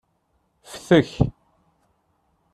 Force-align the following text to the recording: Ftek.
Ftek. 0.71 1.09